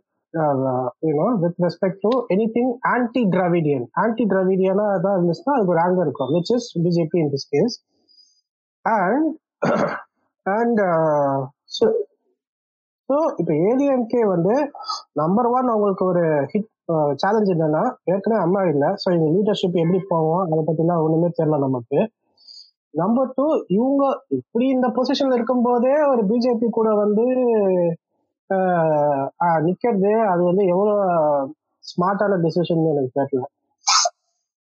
[1.03, 6.07] you know with respect to any thing anti Dravidian anti டிராவிடியனா தான் இருந்துச்சுன்னா அதுக்கு ஒரு ஆங்கர்
[6.07, 7.75] இருக்கும் which is BJP in this case
[8.85, 9.29] and
[10.45, 10.81] and
[13.09, 14.53] so இப்போ ADMK வந்து
[15.21, 16.69] number one அவங்களுக்கு ஒரு hit
[17.21, 17.81] challenge என்னன்னா
[18.13, 18.89] ஏற்கனவே அம்மா இல்லை.
[19.01, 21.99] ஸோ இந்த லீடர்ஷிப் எப்படி போவோம் அதை பற்றிலாம் ஒன்றுமே தெரியல நமக்கு.
[22.93, 24.03] நம்பர் டூ இவங்க
[24.37, 27.25] இப்படி இந்த பொசிஷன்ல இருக்கும்போதே ஒரு பிஜேபி கூட வந்து
[29.67, 30.95] நிக்கிறது அது வந்து எவ்வளோ
[31.83, 33.45] ஸ்மார்ட்டான டிசிஷன் எனக்கு தெரியல.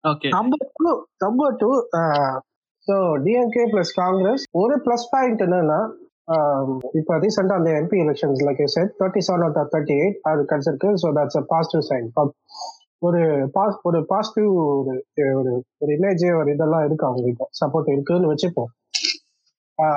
[0.04, 0.90] Okay number two
[1.24, 1.70] number two
[2.88, 5.78] so DMK plus Congress ஒரு ப்ளஸ் பாயிண்ட் என்னன்னா
[6.28, 10.40] Um, இப்போ ரீசெண்டாக அந்த MP elections like said thirty seven out of thirty eight அது
[10.50, 12.06] கிடைச்சிருக்கு so that's a positive sign
[13.06, 13.20] ஒரு
[13.56, 14.94] பாஸ் ஒரு பாசிட்டிவ் ஒரு
[15.40, 18.70] ஒரு ஒரு இமேஜ் ஒரு இதெல்லாம் இருக்கு அவங்க கிட்ட சப்போர்ட் இருக்குன்னு வச்சுப்போம்.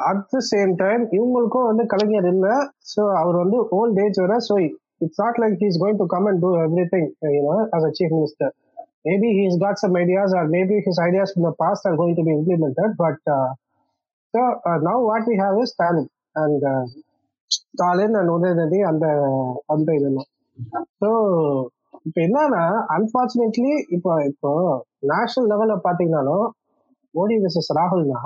[0.09, 2.53] அட் த சேம் டைம் இவங்களுக்கும் வந்து கலைஞர் இல்லை.
[2.91, 4.57] ஸோ அவர் வந்து ஓல்ட் ஏஜ் வர so
[5.05, 8.15] it's not like he's going to come and do every thing you know as a chief
[8.17, 8.53] minister
[9.09, 12.27] maybe he's got some ideas or maybe his ideas from the past are going to
[12.29, 13.49] be implemented but uh,
[14.33, 15.35] so uh, now what we
[16.35, 16.85] uh,
[17.51, 19.05] Stalin and Udhayanidhi அந்த
[19.65, 20.29] அந்த இதெல்லாம்
[21.01, 21.09] so
[22.05, 22.63] இப்போ என்னன்னா
[22.95, 24.51] unfortunately இப்போ இப்போ
[25.11, 26.45] national லெவல்ல பாத்தீங்கன்னாலும்
[27.15, 28.21] Modi versus ராகுல்னா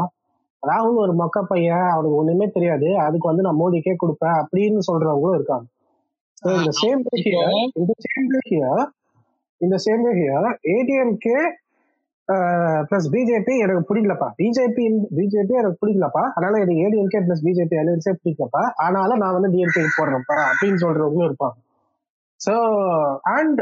[0.64, 2.98] ராகுல் ஒரு மொக்க பையன் அவனுக்கு ஒண்ணுமே தெரியாது.
[2.98, 5.68] அதுக்கு வந்து நான் மோடிக்கே கொடுப்பேன் அப்படின்னு சொல்றவங்களும் இருக்காங்க.
[6.44, 7.02] So, இந்த சேம்
[7.80, 8.30] இந்த சேம்
[9.62, 10.06] இந்த சேம்
[10.76, 11.38] ஏடிஎம்கே
[12.90, 14.28] பிளஸ் பிஜேபி எனக்கு பிடிக்கலப்பா.
[14.40, 14.84] பிஜேபி
[15.18, 16.24] பிஜேபி எனக்கு பிடிக்கலப்பா.
[16.36, 18.62] அதனால எனக்கு ஏடிஎம்கே பிளஸ் பிஜேபி அலையன்ஸே பிடிக்கலப்பா.
[18.86, 21.58] ஆனாலும் நான் வந்து டிஎம்கே போடுறேன்ப்பா அப்படின்னு சொல்றவங்களும் இருப்பாங்க.
[22.46, 22.54] So
[23.38, 23.62] and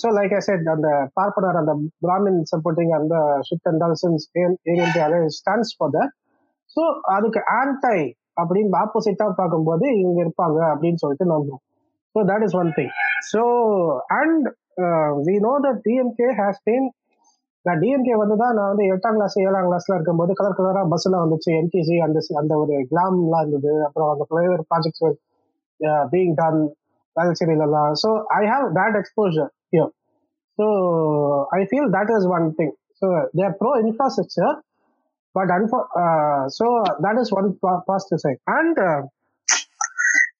[0.00, 0.88] so like I said அந்த
[1.18, 1.72] பார்ப்பனர் அந்த
[2.04, 3.16] பிராமின் சப்போர்ட்டிங் அந்த
[3.48, 4.24] shift and டால்சன்ஸ்
[4.70, 6.12] ADMK alliance stands for that
[6.76, 6.82] so
[7.16, 7.98] அதுக்கு ஆன்டை
[8.40, 11.62] அப்படின்னு ஆப்போசிட்டா பார்க்கும்போது இவங்க இருப்பாங்க அப்படின்னு சொல்லிட்டு நம்புறோம்.
[12.14, 12.92] So that is one thing
[13.32, 13.42] so
[14.20, 14.46] and
[15.28, 16.88] we know that DMK has been
[17.66, 21.50] நான் டிஎம்கே வந்து தான் நான் வந்து எட்டாம் கிளாஸ் ஏழாம் கிளாஸ்ல இருக்கும்போது கலர் கலரா பஸ்ல வந்துச்சு
[21.58, 23.72] என்டிசி அந்த அந்த ஒரு கிளாம்லாம் இருந்தது.
[23.86, 25.04] அப்புறம் அந்த flavour projects
[26.12, 26.60] being done
[27.16, 29.90] வேல்சேரியிலலாம் so I have that exposure here
[30.58, 30.66] so
[31.52, 34.54] I feel that is one thing so there bro infrastructure
[35.34, 35.86] but unfor-
[36.56, 36.66] so
[37.04, 37.48] that is one
[37.88, 38.78] positive side and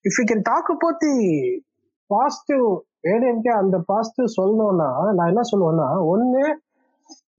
[0.04, 1.14] if you can talk about the
[2.10, 2.64] positive
[3.06, 6.44] ADMK அந்த positive சொல்லணும்னா நான் என்ன சொல்லுவேன்னா ஒன்று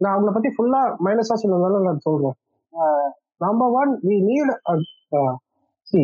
[0.01, 2.35] நான் அவங்கள பத்தி ஃபுல்லா மைனஸா சொல்லணும்னாலும் நான் சொல்றேன்.
[3.45, 4.51] Number one we need
[5.87, 6.01] see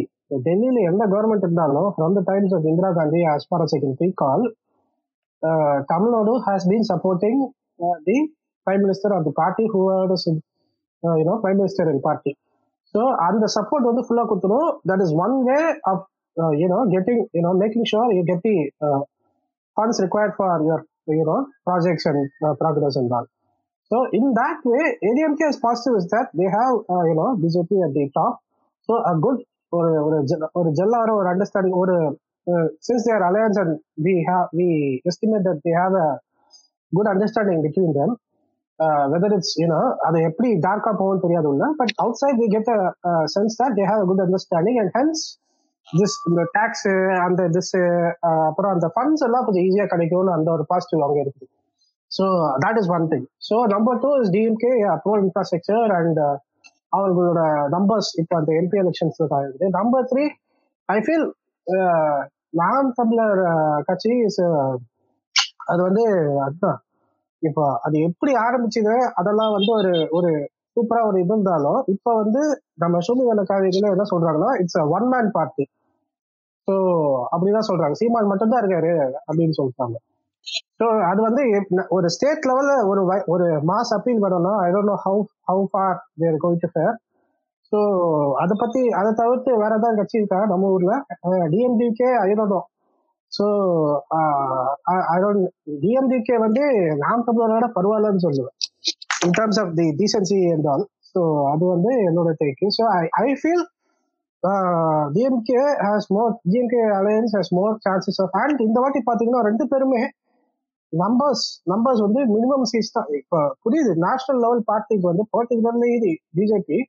[0.48, 4.46] டெல்லியில எந்த கவர்மெண்ட் இருந்தாலும் from the times of Indira Gandhi as for security call
[5.92, 7.42] Tamil Nadu has been supporting
[8.08, 8.18] the
[8.68, 9.82] prime minister of the party who
[11.04, 12.34] you know prime minister in party
[12.94, 14.70] so அந்த support வந்து ஃபுல்லாக கொடுத்துரும்.
[14.90, 15.60] That is one way
[15.92, 16.04] of
[16.62, 18.56] you know getting you know making sure you get the
[19.78, 20.84] funds required for your
[21.20, 21.38] you know
[21.70, 22.24] projects and
[22.62, 23.30] progress and all
[23.93, 26.75] so in that way ADMK is positive is that they have
[27.09, 28.37] you know BJP at the top
[28.89, 29.41] so a good
[29.73, 31.95] ஒரு ஒரு ஜெ- ஒரு ஜெல்லார ஒரு understanding ஒரு
[32.85, 34.69] since their alliance and we have we
[35.11, 36.07] estimate that they have a
[36.93, 38.15] good understanding between them
[39.13, 42.71] whether it's you know அது எப்படி டார்க்கா போகும் தெரியாது உள்ள but outside we get
[43.33, 45.23] sense that they have good understanding and hence
[45.89, 46.87] this இந்த tax
[47.25, 47.73] அந்த this
[48.47, 51.49] அப்புறம் அந்த ஃபண்ட்ஸ் எல்லாம் கொஞ்சம் ஈஸியா கிடைக்கும்னு அந்த ஒரு பாசிட்டிவ் அங்க இருக்குது
[52.14, 52.26] So
[52.64, 54.72] that is one thing so number two is DMK
[55.04, 56.22] bro infrastructure and
[56.94, 57.42] அவர்களோட
[57.76, 59.70] நம்பர்ஸ் இப்போ அந்த எம்பி எலெக்ஷன்ஸ்ல தான் இருக்குது.
[59.80, 60.24] நம்பர் த்ரீ
[60.90, 61.28] ஐ ஃபீல்
[62.62, 64.74] நாம் தமிழர் uh, கட்சி இஸ் uh,
[65.72, 66.04] அது வந்து
[66.46, 66.80] அதுதான்
[67.42, 70.32] இப்போ அது எப்படி ஆரம்பிச்சது அதெல்லாம் வந்து ஒரு ஒரு
[70.76, 72.42] சூப்பரா ஒரு இது இருந்தாலும் இப்போ வந்து
[72.84, 75.66] நம்ம சூழ்நிலை காவிரியில என்ன சொல்றாங்கன்னா it's a one man party
[76.68, 76.76] so
[77.34, 77.96] அப்படிதான் சொல்றாங்க.
[78.02, 78.92] சீமான் மட்டும்தான் இருக்காரு
[79.28, 79.98] அப்படின்னு சொல்லிட்டாங்க.
[80.80, 81.44] ஸோ அது வந்து
[81.90, 86.38] ஒரு ஸ்டேட் லெவலில் ஒரு ஒரு மாஸ் அப்பீல் பண்ணணும் I don't know how how far they're
[86.44, 86.96] going to fare
[87.72, 87.80] so
[88.34, 90.96] அதை பற்றி அதை தவிர்த்து வேற ஏதாவது கட்சி இருக்கா நம்ம ஊரில்?
[91.50, 92.60] டிஎம்டிகே ஐரோனோ
[93.32, 93.46] ஸோ
[95.14, 95.46] ஐ டோன்ட்
[95.84, 96.64] டிஎம்டிகே வந்து
[96.98, 98.56] நாம் தமிழரோட பரவாயில்லன்னு சொல்லுவேன்.
[99.26, 101.22] In terms of the decency and all so
[101.54, 103.64] அது வந்து என்னோட take so I I feel
[105.16, 110.02] DMK has more DMK alliance has more chances of and இந்த வாட்டி பார்த்தீங்கன்னா ரெண்டு பேருமே
[111.02, 113.08] நம்பர்ஸ் நம்பர்ஸ் வந்து மினிமம் சீட்ஸ் தான்.
[113.20, 113.92] இப்போ புரியுது?
[114.06, 116.80] நேஷனல் லெவல் பார்ட்டிக்கு வந்து பர்டிகுலர்லி பிஜேபி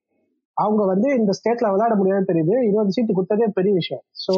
[0.56, 2.56] அவங்க வந்து இந்த ஸ்டேட்ல விளையாட முடியாதுன்னு தெரியுது.
[2.68, 4.04] இருபது சீட்டு கொடுத்ததே பெரிய விஷயம்.
[4.24, 4.34] ஸோ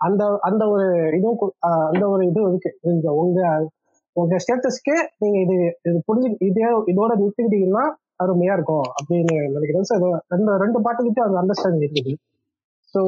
[0.00, 0.86] அந்த அந்த ஒரு
[1.18, 1.52] இதுவும்
[1.90, 2.70] அந்த ஒரு இது இருக்கு.
[2.92, 3.40] இந்த உங்க
[4.16, 5.56] உங்க ஸ்டேட்டஸ்க்கு நீங்க இது
[5.88, 7.84] இது புரிஞ்சு இதே இதோட நிறுத்திக்கிட்டீங்கன்னா
[8.22, 9.86] அருமையா இருக்கும் அப்படின்னு நினைக்கிறேன்.
[9.90, 9.94] ஸோ
[10.32, 12.14] ரெண்டு ரெண்டு பார்ட்டிக்கிட்டே அந்த அண்டர்ஸ்டாண்டிங் இருக்குது.
[12.94, 13.00] ஸோ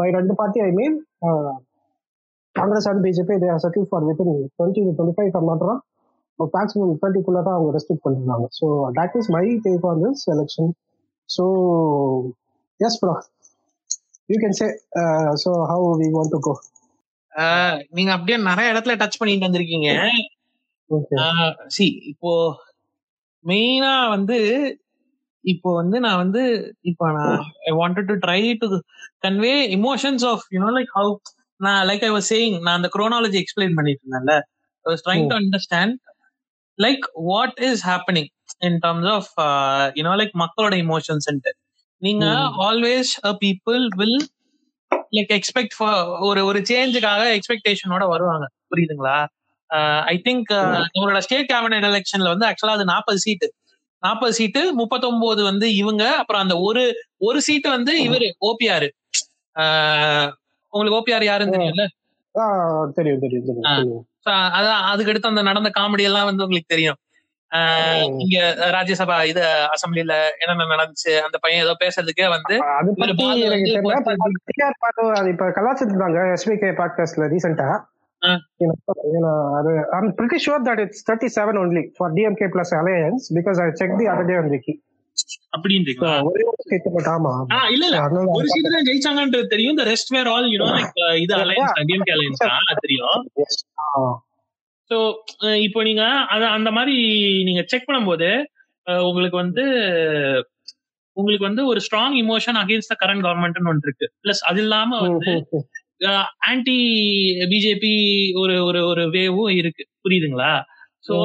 [0.00, 0.96] பை ரெண்டு party I mean
[2.56, 5.80] Congress and BJP they are settle for within twenty two twenty five மாத்திரம்
[6.38, 8.46] மேக்ஸிமம் தேர்ட்டிக்குள்ள தான் அவங்க ரெஸ்ட்ரிக்ட் பண்ணிருந்தாங்க.
[8.58, 8.66] So
[8.98, 10.70] that is my take on this election
[11.28, 11.44] so
[12.80, 13.14] yes bro
[14.28, 14.66] you can say
[15.44, 16.54] so how we want to go
[17.96, 19.88] நீங்க அப்படியே நிறைய இடத்துல touch பண்ணிட்டு வந்திருக்கீங்க.
[21.76, 22.32] சி இப்போ
[23.44, 24.38] மெயினா வந்து
[25.44, 26.42] இப்போ வந்து நான் வந்து
[26.90, 27.34] இப்போ நான்
[27.68, 28.68] I wanted to try to
[29.24, 31.12] convey emotions of you know like how
[31.60, 34.34] நான் லைக் ஐ வாஸ் சேயிங் நான் அந்த குரோனாலஜி எக்ஸ்பிளைன் பண்ணிட்டு இருந்தேன்ல
[34.86, 35.94] I was trying to understand
[36.78, 38.30] like what is happening
[38.68, 39.30] in terms of
[39.98, 41.28] you know like மக்களோட emotions
[42.02, 42.24] நீங்க.
[42.66, 44.18] Always a people will
[45.12, 45.74] like expect
[46.28, 48.44] ஒரு ஒரு சேஞ்சுக்காக எக்ஸ்பெக்டேஷனோட வருவாங்க.
[48.70, 49.16] புரியுதுங்களா?
[50.12, 50.50] ஐ திங்க்
[50.94, 53.48] நம்மளோட ஸ்டேட் கேபினட் எலெக்ஷன்ல வந்து ஆக்சுவலா அது நாற்பது சீட்டு.
[54.02, 56.82] நாற்பது சீட்டு முப்பத்தொன்பது வந்து இவங்க அப்புறம் அந்த ஒரு
[57.28, 58.88] ஒரு சீட்டு வந்து இவரு ஓபிஆர்
[60.76, 61.86] உங்களுக்கு ஓபிஆர் யாருன்னு தெரியும்ல?
[62.98, 64.04] தெரியும் தெரியும் தெரியும்
[64.56, 66.98] அதான் அதுக்கு அடுத்து அந்த நடந்த காமெடி எல்லாம் வந்து உங்களுக்கு தெரியும்.
[68.22, 68.38] இங்க
[68.76, 69.42] ராஜ்யசபா இது
[69.74, 72.54] அசம்பிளில என்னென்ன நடந்துச்சு அந்த பையன் ஏதோ பேசுறதுுக்கே வந்து
[75.32, 77.68] இப்ப கலாச்சிருந்தாங்க எஸ்பிகே பாட்காஸ்ட்ல ரீசெண்டா.
[79.58, 83.68] அது I'm pretty sure that it's thirty seven only for DMK plus alliance because I
[83.82, 84.74] check the other day on wiki.
[85.54, 86.12] அப்படின்றீங்களா?
[86.28, 86.44] ஒரே
[87.74, 87.84] இல்ல
[88.36, 89.74] ஒரு சீட் தான் ஜெயிச்சாங்கன்றது தெரியும்.
[89.74, 90.92] இந்த rest were all you know like
[91.24, 93.22] இது அலைன்ஸ் டிஎம்கே அலைன்ஸ் தான் அது தெரியும்.
[93.82, 94.02] ஆ,
[94.90, 94.96] ஸோ
[95.66, 96.02] இப்போ நீங்க
[96.56, 96.96] அந்த மாதிரி
[97.44, 98.30] நீங்க செக் பண்ணும்போது
[99.06, 99.64] உங்களுக்கு வந்து
[101.16, 104.06] உங்களுக்கு வந்து ஒரு strong emotion against the current கவர்மெண்ட்னு ஒன்று இருக்கு.
[104.24, 105.32] பிளஸ் அது இல்லாம வந்து.
[106.48, 106.78] ஆன்டி
[107.52, 107.92] பிஜேபி
[108.34, 109.84] ஒரு ஒரு ஒரு வேவும் இருக்கு.
[110.04, 110.50] புரியுதுங்களா?
[111.06, 111.16] சோ.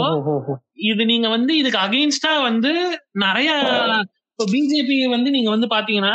[0.87, 2.71] இது நீங்க வந்து இதுக்கு அகைன்ஸ்டா வந்து
[3.23, 3.49] நிறைய
[4.29, 6.13] இப்போ பிஜேபி வந்து நீங்க வந்து பாத்தீங்கன்னா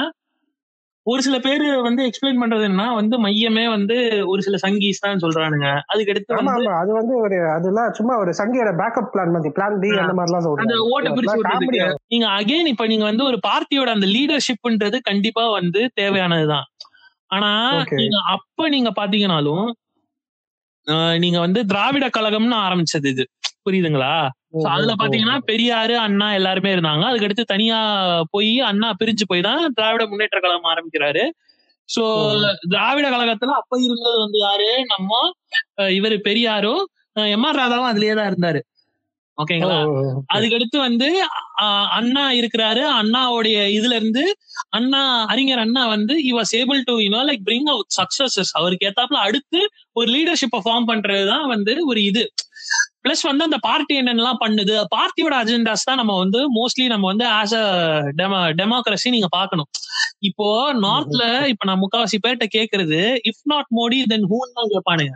[1.07, 3.97] ஒரு சில பேர் வந்து எக்ஸ்பிளைன் பண்றது என்ன வந்து மையமே வந்து
[4.31, 5.69] ஒரு சில சங்கீஸ் தான் சொல்றானுங்க.
[5.93, 6.73] அதுக்கு ஆமா ஆமா.
[6.81, 10.49] அது வந்து ஒரு அதெல்லாம் சும்மா ஒரு சங்கியோட பேக்கப் பிளான் மாதிரி பிளான் பி அந்த மாதிரிலாம் அந்த
[10.49, 15.83] சொல்றாங்க ஓட்டை பிரிச்சு விடுறதுக்கு நீங்க அகைன் இப்ப நீங்க வந்து ஒரு பார்ட்டியோட அந்த லீடர்ஷிப்ன்றது கண்டிப்பா வந்து
[16.01, 16.67] தேவையானதுதான்.
[17.31, 17.51] ஆனா.
[18.01, 19.67] நீங்க அப்ப நீங்க பாத்தீங்கன்னாலும்
[21.23, 23.25] நீங்க வந்து திராவிட கழகம்னு ஆரம்பிச்சது இது.
[23.67, 24.15] புரியுதுங்களா?
[24.63, 27.05] So அதுல பாத்தீங்கன்னா பெரியாரு அண்ணா எல்லாருமே இருந்தாங்க.
[27.11, 27.79] அதுக்கடுத்து தனியா
[28.35, 31.25] போய் அண்ணா பிரிஞ்சு போய் தான் திராவிட முன்னேற்ற கழகம் ஆரம்பிக்கிறாரு.
[31.89, 32.05] சோ
[32.73, 34.71] திராவிட கழகத்துல அப்ப இருந்தது வந்து யாரு?
[34.93, 35.11] நம்ம
[35.99, 36.83] இவரு பெரியாரும்
[37.35, 38.61] எம் ஆர் ராதாவும் அதுலயே தான் இருந்தாரு.
[39.39, 39.79] ஓகேங்களா?
[40.35, 41.09] அதுக்கடுத்து வந்து
[41.99, 42.83] அண்ணா இருக்கிறாரு.
[43.01, 44.23] அண்ணாவுடைய இதுல இருந்து
[44.79, 45.03] அண்ணா
[45.33, 48.49] அறிஞர் அண்ணா வந்து he was able to you know like bring out successes.
[48.59, 49.61] அவருக்கு ஏத்தாப்புல அடுத்து
[49.99, 52.25] ஒரு லீடர்ஷிப்பை ஃபார்ம் பண்றதுதான் வந்து ஒரு இது.
[53.07, 54.75] பிளஸ் வந்து அந்த பார்ட்டி என்னென்னலாம் பண்ணுது?
[54.95, 57.65] பார்ட்டியோட அஜெண்டாஸ் தான் நம்ம வந்து மோஸ்ட்லி நம்ம வந்து ஆஸ் அ
[58.21, 59.69] டெமோ டெமோக்ரஸி நீங்க பார்க்கணும்.
[60.29, 60.49] இப்போ
[60.85, 65.15] நார்த்ல இப்ப நான் முக்காவாசி பேர்ட்ட கேக்குறது இஃப் நாட் மோடி தென் ஹூன்னு தான் கேட்பானுங்க.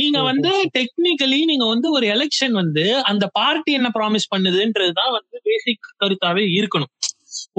[0.00, 5.92] நீங்க வந்து டெக்னிக்கலி நீங்க வந்து ஒரு எலெக்ஷன் வந்து அந்த பார்ட்டி என்ன ப்ராமிஸ் பண்ணுதுன்றதுதான் வந்து பேசிக்
[6.02, 6.92] கருத்தாவே இருக்கணும்.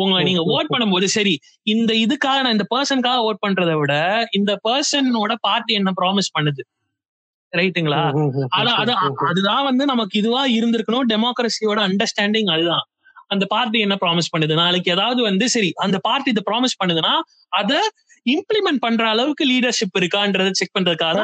[0.02, 1.34] உங்களை நீங்க ஓட் பண்ணும்போது சரி
[1.68, 3.94] இந்த இதுக்காக நான் இந்த பர்சனுக்காக ஓட் பண்றதை விட
[4.40, 6.62] இந்த பர்சனோட பார்ட்டி என்ன ப்ராமிஸ் பண்ணுது?
[7.54, 8.00] ரைட்டுங்களா?
[8.82, 9.00] அதான்.
[9.30, 11.08] அதுதான் வந்து நமக்கு இதுவா இருந்திருக்கணும்.
[11.10, 12.86] டெமோக்ரஸியோட அண்டர்ஸ்டாண்டிங் அதுதான்.
[13.30, 14.54] அந்த பார்ட்டி என்ன ப்ராமிஸ் பண்ணுது?
[14.56, 17.14] நாளைக்கு ஏதாவது வந்து சரி அந்த பார்ட்டி இதை ப்ராமிஸ் பண்ணுதுன்னா
[17.52, 17.74] அத
[18.26, 21.18] இம்ப்ளிமெண்ட் பண்ற அளவுக்கு லீடர்ஷிப் இருக்கான்றதை செக் பண்றதுக்காக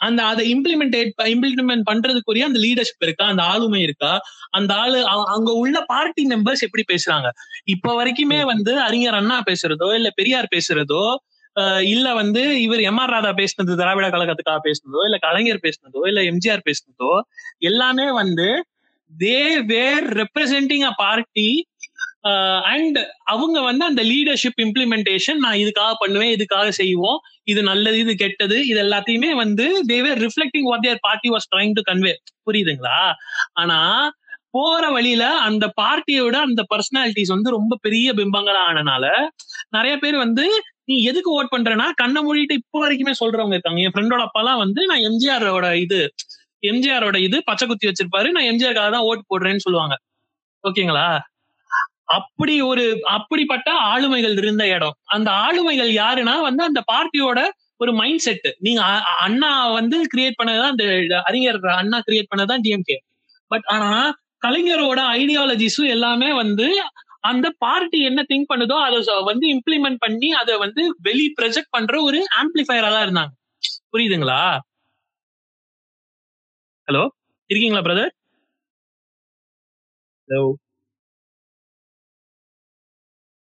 [0.00, 3.24] அந்த அதை இம்ப்ளிமெண்டேட் இம்ப்ளிமெண்ட் பண்றதுக்குரிய அந்த லீடர்ஷிப் இருக்கா?
[3.24, 4.10] அந்த ஆளுமை இருக்கா?
[4.50, 4.98] அந்த ஆளு
[5.34, 7.28] அங்க உள்ள பார்ட்டி மெம்பர்ஸ் எப்படி பேசுறாங்க?
[7.64, 11.02] இப்ப வரைக்குமே வந்து அறிஞர் அண்ணா பேசுறதோ இல்ல பெரியார் பேசுறதோ
[11.86, 16.66] இல்ல வந்து இவர் எம் ஆர் ராதா பேசினது திராவிட கழகத்துக்காக பேசினதோ இல்ல கலைஞர் பேசினதோ இல்ல எம்ஜிஆர்
[16.68, 17.10] பேசினதோ
[17.62, 18.48] எல்லாமே வந்து
[19.12, 21.48] they were representing a party
[22.70, 28.58] and அவங்க வந்து அந்த லீடர்ஷிப் இம்ப்ளிமெண்டேஷன் நான் இதுக்காக பண்ணுவேன் இதுக்காக செய்வோம் இது நல்லது இது கெட்டது
[28.66, 32.14] இது எல்லாத்தையுமே வந்து they were reflecting what their party was trying to convey
[32.46, 32.98] புரியுதுங்களா?
[33.54, 33.78] ஆனா
[34.54, 39.04] போற வழியில அந்த பார்ட்டியோட அந்த பர்சனாலிட்டிஸ் வந்து ரொம்ப பெரிய பிம்பங்களா ஆனனால
[39.76, 40.44] நிறைய பேர் வந்து
[40.88, 43.80] நீ எதுக்கு ஓட் பண்றேன்னா கண்ணை மூடிட்டு இப்போ வரைக்குமே சொல்றவங்க இருக்காங்க.
[43.80, 46.00] என் ஃப்ரெண்டோட அப்பாலாம் வந்து நான் எம்ஜிஆரோட இது
[46.62, 48.28] எம்ஜிஆரோட இது பச்சை குத்தி வச்சிருப்பாரு.
[48.36, 49.94] நான் எம்ஜிஆருக்காக தான் ஓட்டு போடுறேன்னு சொல்லுவாங்க.
[50.64, 51.06] ஓகேங்களா?
[52.16, 52.84] அப்படி ஒரு
[53.16, 54.96] அப்படிப்பட்ட ஆளுமைகள் இருந்த இடம்.
[55.06, 57.40] அந்த ஆளுமைகள் யாருன்னா வந்து அந்த பார்ட்டியோட
[57.80, 58.80] ஒரு மைண்ட் செட் நீங்க
[59.26, 60.84] அண்ணா வந்து கிரியேட் பண்ணதான் அந்த
[61.28, 62.98] அறிஞர் அண்ணா கிரியேட் பண்ணதான் டிஎம்கே
[63.50, 63.88] பட் ஆனா
[64.42, 66.66] கலைஞரோட ஐடியாலஜிஸும் எல்லாமே வந்து
[67.30, 68.98] அந்த பார்ட்டி என்ன திங்க் பண்ணுதோ அதை
[69.30, 73.32] வந்து இம்ப்ளிமெண்ட் பண்ணி அதை வந்து வெளி ப்ரொஜெக்ட் பண்ற ஒரு ஆம்பிளிஃபயரா தான் இருந்தாங்க.
[73.92, 74.40] புரியுதுங்களா?
[76.88, 77.02] ஹலோ
[77.50, 78.12] இருக்கீங்களா பிரதர்
[80.28, 80.42] ஹலோ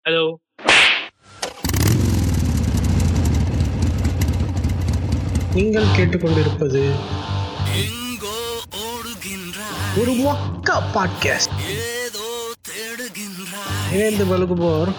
[0.06, 0.23] ஹலோ
[5.56, 6.82] நீங்கள் கேட்டுக்கொண்டிருப்பது
[9.97, 11.69] ஒரு மொக்க பாட்காஸ்ட்.
[11.69, 13.93] ஏதோ தேடுகின்றாய்.
[13.93, 14.93] இணைந்து வழங்குவோர்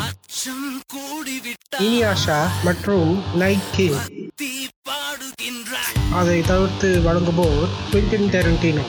[0.00, 3.94] அச்சம் கூடிவிட்டாய் இனியாஷா மற்றும் நைக்கே.
[4.36, 6.12] தீ பாடுகின்றாய்.
[6.12, 8.82] அதை தவிர்த்து வழங்குவோர் குவிண்டின் டெரண்டினோ.